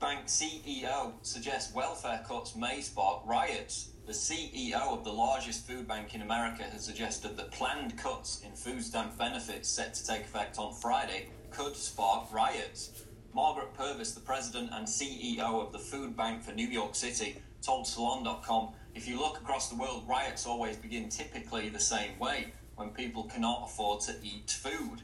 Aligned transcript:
bank 0.00 0.26
CEO 0.26 1.12
suggests 1.22 1.74
welfare 1.74 2.24
cuts 2.26 2.54
may 2.54 2.80
spark 2.80 3.22
riots. 3.26 3.90
The 4.06 4.12
CEO 4.12 4.74
of 4.74 5.02
the 5.02 5.12
largest 5.12 5.66
food 5.66 5.88
bank 5.88 6.14
in 6.14 6.22
America 6.22 6.62
has 6.62 6.84
suggested 6.84 7.36
that 7.36 7.50
planned 7.50 7.98
cuts 7.98 8.42
in 8.44 8.52
food 8.52 8.82
stamp 8.82 9.18
benefits 9.18 9.68
set 9.68 9.94
to 9.94 10.06
take 10.06 10.22
effect 10.22 10.58
on 10.58 10.72
Friday 10.72 11.28
could 11.50 11.74
spark 11.74 12.32
riots. 12.32 13.04
Margarette 13.34 13.74
Purvis, 13.74 14.14
the 14.14 14.20
president 14.20 14.70
and 14.72 14.86
CEO 14.86 15.40
of 15.66 15.72
the 15.72 15.78
Food 15.78 16.16
Bank 16.16 16.42
for 16.42 16.52
New 16.52 16.68
York 16.68 16.94
City, 16.94 17.36
told 17.60 17.86
Salon.com 17.86 18.70
if 18.94 19.08
you 19.08 19.18
look 19.18 19.38
across 19.38 19.68
the 19.68 19.76
world, 19.76 20.04
riots 20.08 20.46
always 20.46 20.76
begin 20.76 21.08
typically 21.08 21.68
the 21.68 21.80
same 21.80 22.18
way 22.18 22.52
when 22.76 22.90
people 22.90 23.24
cannot 23.24 23.64
afford 23.64 24.00
to 24.02 24.14
eat 24.22 24.50
food. 24.50 25.02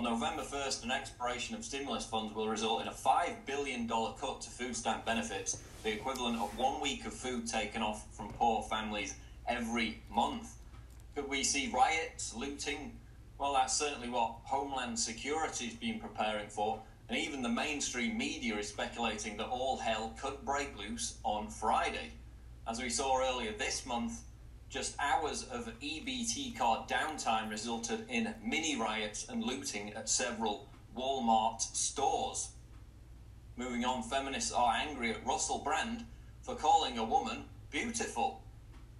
On 0.00 0.04
November 0.04 0.40
1st, 0.40 0.84
an 0.84 0.90
expiration 0.90 1.54
of 1.54 1.62
stimulus 1.62 2.06
funds 2.06 2.34
will 2.34 2.48
result 2.48 2.80
in 2.80 2.88
a 2.88 2.90
$5 2.90 3.44
billion 3.44 3.86
cut 3.86 4.40
to 4.40 4.48
food 4.48 4.74
stamp 4.74 5.04
benefits, 5.04 5.62
the 5.82 5.92
equivalent 5.92 6.38
of 6.38 6.56
one 6.56 6.80
week 6.80 7.04
of 7.04 7.12
food 7.12 7.46
taken 7.46 7.82
off 7.82 8.06
from 8.16 8.32
poor 8.32 8.62
families 8.62 9.14
every 9.46 10.00
month. 10.10 10.54
Could 11.14 11.28
we 11.28 11.44
see 11.44 11.70
riots, 11.70 12.34
looting? 12.34 12.96
Well, 13.38 13.52
that's 13.52 13.76
certainly 13.76 14.08
what 14.08 14.36
Homeland 14.44 14.98
Security 14.98 15.66
has 15.66 15.74
been 15.74 16.00
preparing 16.00 16.48
for, 16.48 16.80
and 17.10 17.18
even 17.18 17.42
the 17.42 17.50
mainstream 17.50 18.16
media 18.16 18.56
is 18.56 18.68
speculating 18.68 19.36
that 19.36 19.48
all 19.48 19.76
hell 19.76 20.14
could 20.18 20.42
break 20.46 20.78
loose 20.78 21.18
on 21.24 21.50
Friday. 21.50 22.12
As 22.66 22.80
we 22.80 22.88
saw 22.88 23.20
earlier 23.20 23.52
this 23.52 23.84
month, 23.84 24.22
just 24.70 24.94
hours 25.00 25.46
of 25.50 25.68
EBT 25.80 26.56
card 26.56 26.88
downtime 26.88 27.50
resulted 27.50 28.06
in 28.08 28.32
mini 28.42 28.76
riots 28.76 29.26
and 29.28 29.42
looting 29.42 29.92
at 29.94 30.08
several 30.08 30.68
Walmart 30.96 31.60
stores. 31.60 32.50
Moving 33.56 33.84
on, 33.84 34.04
feminists 34.04 34.52
are 34.52 34.72
angry 34.72 35.10
at 35.10 35.26
Russell 35.26 35.58
Brand 35.58 36.04
for 36.42 36.54
calling 36.54 36.98
a 36.98 37.04
woman 37.04 37.44
beautiful. 37.72 38.42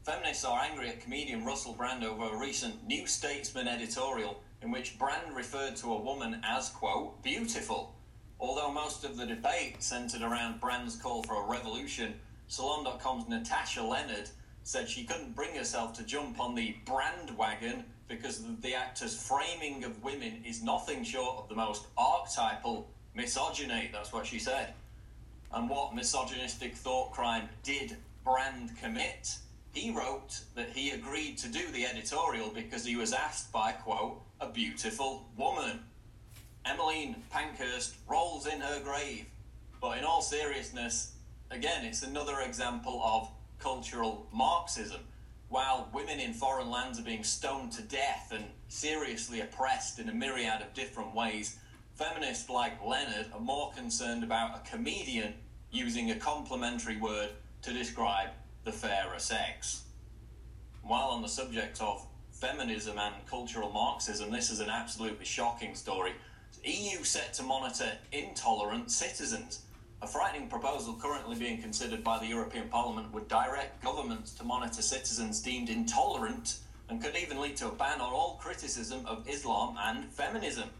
Feminists 0.02 0.44
are 0.44 0.60
angry 0.60 0.88
at 0.88 1.00
comedian 1.00 1.44
Russell 1.44 1.74
Brand 1.74 2.02
over 2.02 2.24
a 2.24 2.38
recent 2.38 2.84
New 2.86 3.06
Statesman 3.06 3.68
editorial 3.68 4.42
in 4.62 4.72
which 4.72 4.98
Brand 4.98 5.34
referred 5.36 5.76
to 5.76 5.92
a 5.92 6.00
woman 6.00 6.40
as, 6.42 6.70
quote, 6.70 7.22
beautiful. 7.22 7.94
Although 8.40 8.72
most 8.72 9.04
of 9.04 9.16
the 9.16 9.26
debate 9.26 9.82
centered 9.82 10.22
around 10.22 10.60
Brand's 10.60 10.96
call 10.96 11.22
for 11.22 11.44
a 11.44 11.48
revolution, 11.48 12.14
Salon.com's 12.48 13.28
Natasha 13.28 13.82
Lennard 13.82 14.30
said 14.62 14.88
she 14.88 15.04
couldn't 15.04 15.34
bring 15.34 15.54
herself 15.54 15.92
to 15.94 16.04
jump 16.04 16.40
on 16.40 16.54
the 16.54 16.76
brand 16.84 17.36
wagon 17.36 17.84
because 18.08 18.42
the 18.60 18.74
actor's 18.74 19.16
framing 19.16 19.84
of 19.84 20.02
women 20.02 20.42
is 20.44 20.62
nothing 20.62 21.04
short 21.04 21.38
of 21.38 21.48
the 21.48 21.54
most 21.54 21.86
archetypal 21.96 22.88
misogyny. 23.14 23.88
That's 23.92 24.12
what 24.12 24.26
she 24.26 24.38
said. 24.38 24.74
And 25.52 25.68
what 25.68 25.94
misogynistic 25.94 26.74
thought 26.74 27.12
crime 27.12 27.48
did 27.62 27.96
Brand 28.24 28.76
commit? 28.80 29.36
He 29.72 29.90
wrote 29.90 30.40
that 30.54 30.70
he 30.70 30.90
agreed 30.90 31.38
to 31.38 31.48
do 31.48 31.70
the 31.72 31.86
editorial 31.86 32.50
because 32.50 32.84
he 32.84 32.96
was 32.96 33.12
asked 33.12 33.52
by, 33.52 33.72
quote, 33.72 34.20
a 34.40 34.48
beautiful 34.48 35.28
woman. 35.36 35.80
Emmeline 36.64 37.16
Pankhurst 37.30 37.94
rolls 38.08 38.46
in 38.46 38.60
her 38.60 38.80
grave. 38.80 39.26
But 39.80 39.98
in 39.98 40.04
all 40.04 40.22
seriousness, 40.22 41.14
again, 41.50 41.84
it's 41.84 42.02
another 42.02 42.40
example 42.40 43.00
of 43.04 43.30
cultural 43.60 44.26
Marxism. 44.32 45.00
While 45.48 45.88
women 45.92 46.20
in 46.20 46.32
foreign 46.32 46.70
lands 46.70 46.98
are 46.98 47.04
being 47.04 47.24
stoned 47.24 47.72
to 47.72 47.82
death 47.82 48.32
and 48.32 48.44
seriously 48.68 49.40
oppressed 49.40 49.98
in 49.98 50.08
a 50.08 50.14
myriad 50.14 50.62
of 50.62 50.74
different 50.74 51.14
ways, 51.14 51.56
feminists 51.94 52.48
like 52.48 52.84
Lennard 52.84 53.26
are 53.34 53.40
more 53.40 53.72
concerned 53.72 54.24
about 54.24 54.56
a 54.56 54.70
comedian 54.70 55.34
using 55.70 56.10
a 56.10 56.16
complimentary 56.16 56.96
word 56.96 57.30
to 57.62 57.72
describe 57.72 58.30
the 58.64 58.72
fairer 58.72 59.18
sex. 59.18 59.82
While 60.82 61.08
on 61.08 61.22
the 61.22 61.28
subject 61.28 61.80
of 61.80 62.06
feminism 62.32 62.98
and 62.98 63.14
cultural 63.26 63.70
Marxism, 63.70 64.30
this 64.30 64.50
is 64.50 64.60
an 64.60 64.70
absolutely 64.70 65.24
shocking 65.24 65.74
story. 65.74 66.12
EU 66.64 67.02
set 67.04 67.34
to 67.34 67.42
monitor 67.42 67.92
intolerant 68.12 68.90
citizens. 68.90 69.60
A 70.02 70.06
frightening 70.06 70.48
proposal 70.48 70.94
currently 70.94 71.36
being 71.36 71.60
considered 71.60 72.02
by 72.02 72.18
the 72.18 72.26
European 72.26 72.70
Parliament 72.70 73.12
would 73.12 73.28
direct 73.28 73.84
governments 73.84 74.32
to 74.32 74.44
monitor 74.44 74.80
citizens 74.80 75.42
deemed 75.42 75.68
intolerant 75.68 76.60
and 76.88 77.02
could 77.02 77.16
even 77.16 77.38
lead 77.38 77.58
to 77.58 77.68
a 77.68 77.72
ban 77.72 78.00
on 78.00 78.10
all 78.10 78.38
criticism 78.40 79.04
of 79.04 79.28
Islam 79.28 79.76
and 79.78 80.10
feminism. 80.10 80.70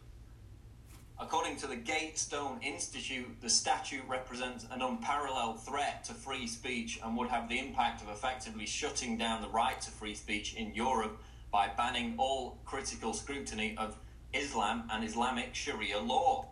According 1.18 1.56
to 1.58 1.66
the 1.66 1.76
Gatestone 1.76 2.62
Institute, 2.62 3.28
the 3.42 3.50
statute 3.50 4.04
represents 4.08 4.64
an 4.70 4.80
unparalleled 4.80 5.62
threat 5.62 6.02
to 6.04 6.14
free 6.14 6.46
speech 6.46 6.98
and 7.04 7.14
would 7.18 7.28
have 7.28 7.46
the 7.46 7.58
impact 7.58 8.00
of 8.00 8.08
effectively 8.08 8.64
shutting 8.64 9.18
down 9.18 9.42
the 9.42 9.50
right 9.50 9.78
to 9.82 9.90
free 9.90 10.14
speech 10.14 10.54
in 10.54 10.74
Europe 10.74 11.20
by 11.52 11.68
banning 11.68 12.14
all 12.16 12.56
critical 12.64 13.12
scrutiny 13.12 13.76
of 13.76 13.98
Islam 14.32 14.84
and 14.90 15.04
Islamic 15.04 15.54
Sharia 15.54 15.98
law. 15.98 16.46